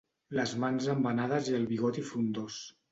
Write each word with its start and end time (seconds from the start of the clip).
Les 0.37 0.53
mans 0.63 0.89
embenades 0.95 1.53
i 1.53 1.59
el 1.61 1.71
bigoti 1.75 2.09
frondós. 2.11 2.63